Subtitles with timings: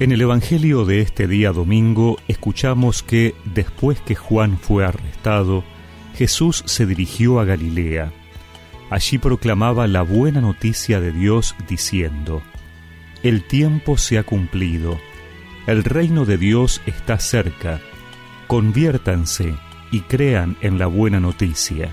[0.00, 5.64] En el Evangelio de este día domingo escuchamos que después que Juan fue arrestado,
[6.14, 8.12] Jesús se dirigió a Galilea.
[8.90, 12.42] Allí proclamaba la buena noticia de Dios diciendo,
[13.24, 15.00] El tiempo se ha cumplido,
[15.66, 17.80] el reino de Dios está cerca,
[18.46, 19.52] conviértanse
[19.90, 21.92] y crean en la buena noticia.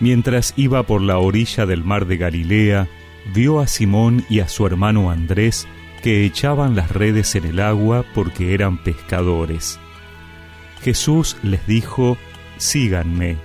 [0.00, 2.88] Mientras iba por la orilla del mar de Galilea,
[3.32, 5.66] vio a Simón y a su hermano Andrés
[6.02, 9.78] que echaban las redes en el agua porque eran pescadores.
[10.82, 12.16] Jesús les dijo,
[12.56, 13.36] Síganme,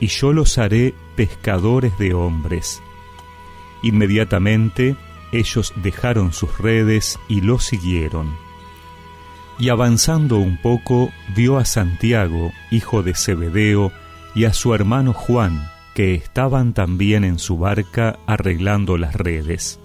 [0.00, 2.82] y yo los haré pescadores de hombres.
[3.82, 4.96] Inmediatamente
[5.32, 8.34] ellos dejaron sus redes y lo siguieron.
[9.58, 13.92] Y avanzando un poco, vio a Santiago, hijo de Zebedeo,
[14.34, 19.78] y a su hermano Juan, que estaban también en su barca arreglando las redes.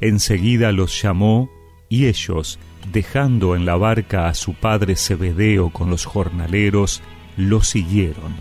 [0.00, 1.50] Enseguida los llamó
[1.88, 2.58] y ellos,
[2.92, 7.02] dejando en la barca a su padre Zebedeo con los jornaleros,
[7.36, 8.34] lo siguieron.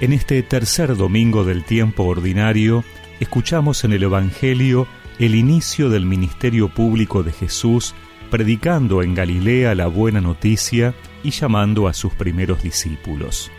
[0.00, 2.84] En este tercer domingo del tiempo ordinario,
[3.20, 4.86] escuchamos en el Evangelio
[5.18, 7.94] el inicio del ministerio público de Jesús,
[8.30, 13.50] predicando en Galilea la buena noticia y llamando a sus primeros discípulos.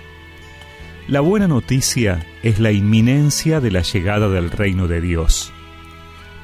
[1.08, 5.54] La buena noticia es la inminencia de la llegada del reino de Dios.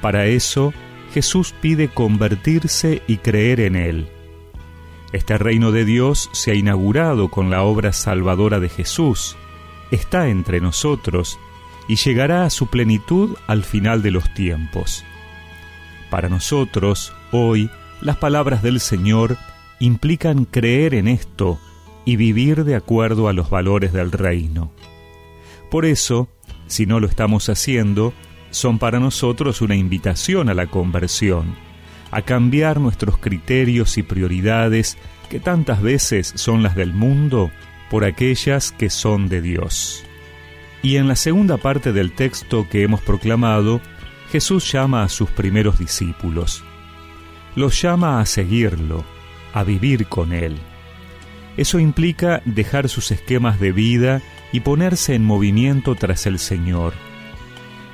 [0.00, 0.72] Para eso,
[1.12, 4.08] Jesús pide convertirse y creer en Él.
[5.12, 9.36] Este reino de Dios se ha inaugurado con la obra salvadora de Jesús,
[9.90, 11.40] está entre nosotros
[11.88, 15.04] y llegará a su plenitud al final de los tiempos.
[16.08, 17.68] Para nosotros, hoy,
[18.00, 19.38] las palabras del Señor
[19.80, 21.58] implican creer en esto
[22.04, 24.72] y vivir de acuerdo a los valores del reino.
[25.70, 26.28] Por eso,
[26.66, 28.12] si no lo estamos haciendo,
[28.50, 31.54] son para nosotros una invitación a la conversión,
[32.10, 34.98] a cambiar nuestros criterios y prioridades
[35.30, 37.50] que tantas veces son las del mundo
[37.90, 40.04] por aquellas que son de Dios.
[40.82, 43.80] Y en la segunda parte del texto que hemos proclamado,
[44.30, 46.64] Jesús llama a sus primeros discípulos.
[47.54, 49.04] Los llama a seguirlo,
[49.54, 50.58] a vivir con Él.
[51.56, 56.94] Eso implica dejar sus esquemas de vida y ponerse en movimiento tras el Señor.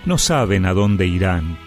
[0.05, 1.59] No saben a dónde irán.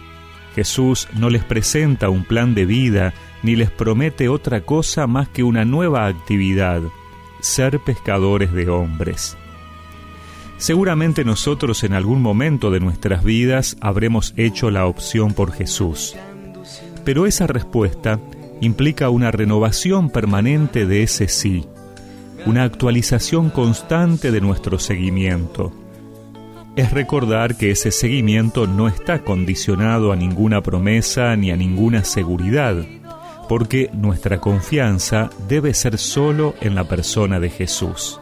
[0.54, 5.42] Jesús no les presenta un plan de vida ni les promete otra cosa más que
[5.42, 6.82] una nueva actividad,
[7.40, 9.36] ser pescadores de hombres.
[10.58, 16.14] Seguramente nosotros en algún momento de nuestras vidas habremos hecho la opción por Jesús.
[17.04, 18.20] Pero esa respuesta
[18.60, 21.66] implica una renovación permanente de ese sí
[22.46, 25.72] una actualización constante de nuestro seguimiento.
[26.74, 32.76] Es recordar que ese seguimiento no está condicionado a ninguna promesa ni a ninguna seguridad,
[33.48, 38.18] porque nuestra confianza debe ser solo en la persona de Jesús.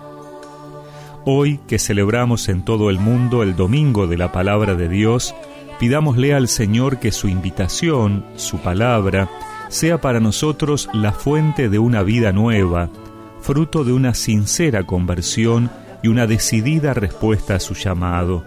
[1.24, 5.34] Hoy que celebramos en todo el mundo el Domingo de la Palabra de Dios,
[5.78, 9.30] pidámosle al Señor que su invitación, su palabra,
[9.68, 12.90] sea para nosotros la fuente de una vida nueva,
[13.40, 15.70] fruto de una sincera conversión
[16.02, 18.44] y una decidida respuesta a su llamado.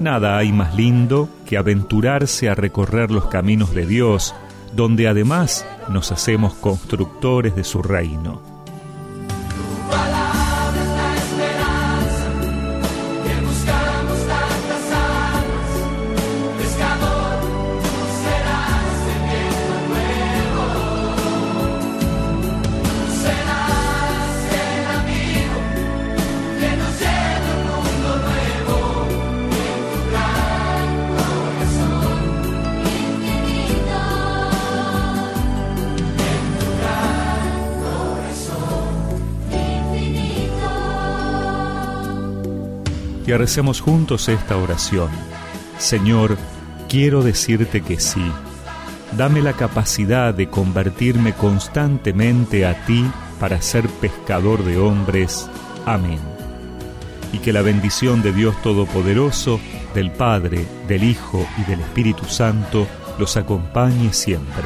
[0.00, 4.34] Nada hay más lindo que aventurarse a recorrer los caminos de Dios,
[4.74, 8.51] donde además nos hacemos constructores de su reino.
[43.32, 45.08] Y recemos juntos esta oración.
[45.78, 46.36] Señor,
[46.86, 48.30] quiero decirte que sí.
[49.16, 55.48] Dame la capacidad de convertirme constantemente a ti para ser pescador de hombres.
[55.86, 56.20] Amén.
[57.32, 59.58] Y que la bendición de Dios Todopoderoso,
[59.94, 62.86] del Padre, del Hijo y del Espíritu Santo
[63.18, 64.64] los acompañe siempre.